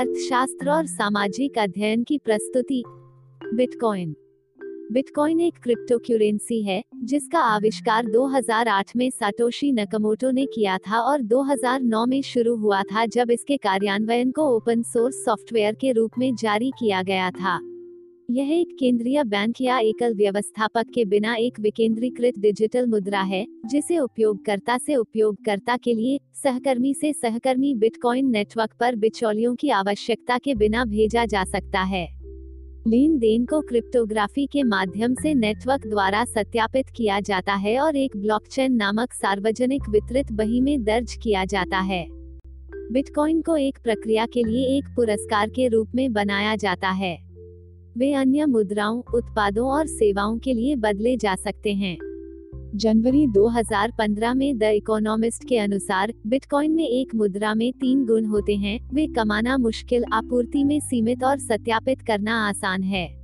[0.00, 2.84] अर्थशास्त्र और सामाजिक अध्ययन की प्रस्तुति।
[3.54, 4.16] बिटकॉइन।
[4.92, 11.22] बिटकॉइन एक क्रिप्टो क्यूरेंसी है, जिसका आविष्कार 2008 में साटोशी नकमोटो ने किया था और
[11.22, 16.34] 2009 में शुरू हुआ था जब इसके कार्यान्वयन को ओपन सोर्स सॉफ्टवेयर के रूप में
[16.34, 17.69] जारी किया गया था।
[18.30, 23.98] यह एक केंद्रीय बैंक या एकल व्यवस्थापक के बिना एक विकेंद्रीकृत डिजिटल मुद्रा है, जिसे
[23.98, 30.54] उपयोगकर्ता से उपयोगकर्ता के लिए, सहकर्मी से सहकर्मी बिटकॉइन नेटवर्क पर बिचौलियों की आवश्यकता के
[30.54, 32.08] बिना भेजा जा सकता है।
[32.86, 38.16] लेन देन को क्रिप्टोग्राफी के माध्यम से नेटवर्क द्वारा सत्यापित किया जाता है और एक
[38.16, 42.06] ब्लॉकचेन नामक सार्वजनिक वितरित बही में दर्ज किया जाता है।
[42.92, 47.29] बिटकॉइन को एक प्रक्रिया के लिए एक पुरस्कार के रूप में बनाया जाता है।
[47.96, 51.98] वे अन्य मुद्राओं, उत्पादों और सेवाओं के लिए बदले जा सकते हैं।
[52.74, 58.56] जनवरी 2015 में द इकोनॉमिस्ट के अनुसार, बिटकॉइन में एक मुद्रा में तीन गुण होते
[58.56, 63.20] हैं, वे कमाना मुश्किल, आपूर्ति में सीमित और सत्यापित करना आसान है।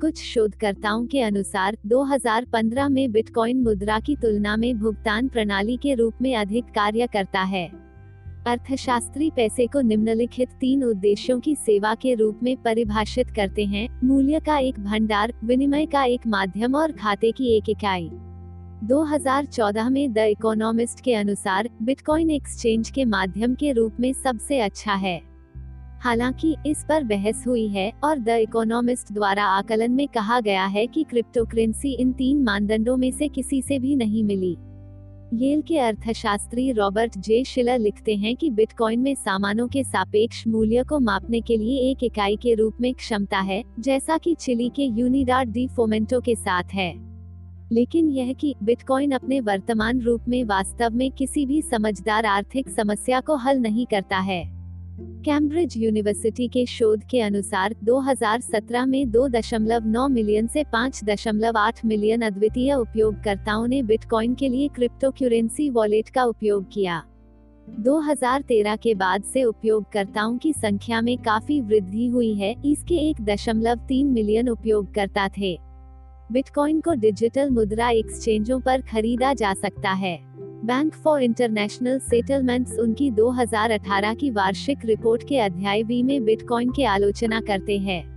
[0.00, 6.14] कुछ शोधकर्ताओं के अनुसार 2015 में बिटकॉइन मुद्रा की तुलना में भुगतान प्रणाली के रूप
[6.22, 7.89] में अधिक कार्य करता है।
[8.46, 14.40] अर्थशास्त्री पैसे को निम्नलिखित तीन उद्देश्यों की सेवा के रूप में परिभाषित करते हैं, मूल्य
[14.40, 18.10] का एक भंडार, विनिमय का एक माध्यम और खाते की एक इकाई।
[18.84, 24.94] 2014 में द इकोनॉमिस्ट के अनुसार, बिटकॉइन एक्सचेंज के माध्यम के रूप में सबसे अच्छा
[24.94, 25.22] है।
[26.00, 30.86] हालाँकि, इस पर बहस हुई है और द इकोनॉमिस्ट द्वारा आकलन में कहा गया है
[30.86, 34.56] कि क्रिप्टोकरेंसी इन तीन मानदंडों में से किसी से भी नहीं मिली।
[35.34, 40.84] येल के अर्थशास्त्री रॉबर्ट जे शिलर लिखते हैं कि बिटकॉइन में सामानों के सापेक्ष मूल्य
[40.84, 44.82] को मापने के लिए एक इकाई के रूप में क्षमता है, जैसा कि चिली के
[44.82, 46.94] यूनिडार डी फोमेंटो के साथ है।
[47.72, 53.20] लेकिन यह कि बिटकॉइन अपने वर्तमान रूप में वास्तव में किसी भी समझदार आर्थिक समस्या
[53.20, 54.59] को हल नहीं करता है।
[55.00, 63.66] कैम्ब्रिज यूनिवर्सिटी के शोध के अनुसार 2017 में 2.9 मिलियन से 5.8 मिलियन अद्वितीय उपयोगकर्ताओं
[63.66, 67.02] ने बिटकॉइन के लिए क्रिप्टो क्यूरेंसी वॉलेट का उपयोग किया।
[67.80, 73.76] 2013 के बाद से उपयोगकर्ताओं की संख्या में काफ़ी वृद्धि हुई है, इसके एक दशमलव
[73.76, 75.58] तीन मिलियन उपयोगकर्ता थे।
[76.32, 80.29] बिटकॉइन को डिजिटल मुद्रा एक्सचेंजों पर खरीदा जा सकता है।
[80.64, 86.82] बैंक फॉर इंटरनेशनल सेटलमेंट्स उनकी 2018 की वार्षिक रिपोर्ट के अध्याय बी में बिटकॉइन की
[86.82, 88.10] आलोचना करते हैं।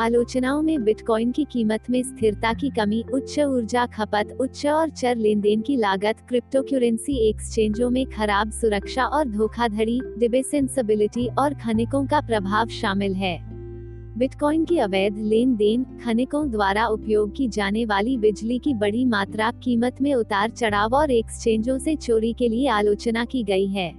[0.00, 5.16] आलोचनाओं में बिटकॉइन की कीमत में स्थिरता की कमी, उच्च ऊर्जा खपत, उच्च और चर
[5.16, 12.06] लेन देन की लागत क्रिप्टो क्यूरेंसी एक्सचेंजों में खराब सुरक्षा और धोखाधड़ी, डिबेसेंसिबिलिटी और खनिकों
[12.06, 13.47] का प्रभाव शामिल है।
[14.16, 19.50] बिटकॉइन की अवैध लेन देन खनिकों द्वारा उपयोग की जाने वाली बिजली की बड़ी मात्रा
[19.50, 23.92] कीमत में उतार चढ़ाव और एक्सचेंजों से चोरी के लिए आलोचना की गई है।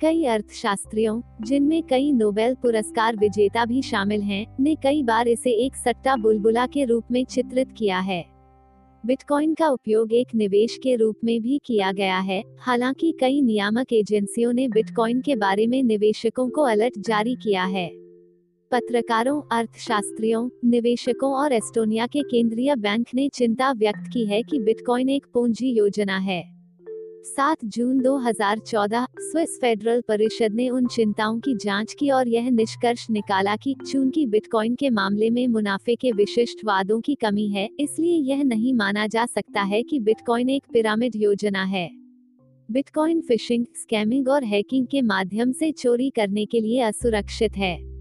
[0.00, 5.76] कई अर्थशास्त्रियों जिनमें कई नोबेल पुरस्कार विजेता भी शामिल हैं, ने कई बार इसे एक
[5.76, 8.24] सट्टा बुलबुला के रूप में चित्रित किया है।
[9.06, 13.92] बिटकॉइन का उपयोग एक निवेश के रूप में भी किया गया है हालाँकि कई नियामक
[13.92, 18.05] एजेंसियों ने बिटकॉइन के बारे में निवेशकों को अलर्ट जारी किया है।
[18.70, 25.08] पत्रकारों, अर्थशास्त्रियों, निवेशकों और एस्टोनिया के केंद्रीय बैंक ने चिंता व्यक्त की है कि बिटकॉइन
[25.08, 26.42] एक पूंजी योजना है।
[27.24, 33.06] 7 जून 2014 स्विस फेडरल परिषद ने उन चिंताओं की जाँच की और यह निष्कर्ष
[33.10, 38.18] निकाला कि चूँकि बिटकॉइन के मामले में मुनाफे के विशिष्ट वादों की कमी है, इसलिए
[38.18, 41.90] यह नहीं माना जा सकता है कि बिटकॉइन एक पिरामिड योजना है।
[42.70, 47.95] बिटकॉइन फिशिंग, स्कैमिंग और हैकिंग के माध्यम से चोरी करने के लिए असुरक्षित है।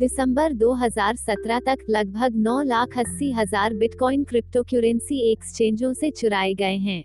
[0.00, 6.76] दिसंबर 2017 तक लगभग नौ लाख अस्सी हज़ार बिटकॉइन क्रिप्टो क्यूरेंसी एक्सचेंजों से चुराए गए
[6.76, 7.02] हैं।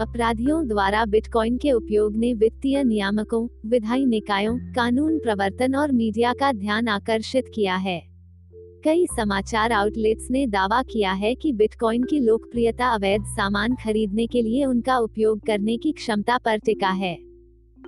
[0.00, 6.52] अपराधियों द्वारा बिटकॉइन के उपयोग ने वित्तीय नियामकों, विधायी निकायों, कानून प्रवर्तन और मीडिया का
[6.52, 8.02] ध्यान आकर्षित किया है।
[8.84, 14.42] कई समाचार आउटलेट्स ने दावा किया है कि बिटकॉइन की लोकप्रियता अवैध सामान खरीदने के
[14.42, 17.27] लिए उनका उपयोग करने की क्षमता पर टिका है।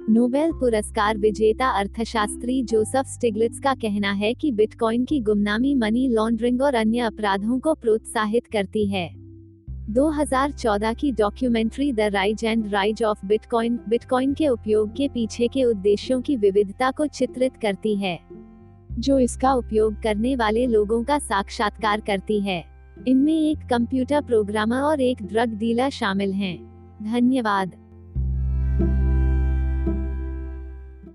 [0.09, 6.63] नोबेल पुरस्कार विजेता अर्थशास्त्री जोसेफ स्टिग्लिट्स का कहना है कि बिटकॉइन की गुमनामी मनी लॉन्ड्रिंग
[6.63, 9.09] और अन्य अपराधों को प्रोत्साहित करती है।
[9.91, 15.65] 2014 की documentary the rise and rise of bitcoin bitcoin के उपयोग के पीछे के
[15.65, 18.19] उद्देश्यों की विविधता को चित्रित करती है,
[18.93, 22.65] जो इसका उपयोग करने वाले लोगों का साक्षात्कार करती है।
[23.09, 26.59] इनमें एक कंप्यूटर प्रोग्रामर और एक ड्रग डीलर शामिल हैं।
[27.05, 27.77] धन्यवाद।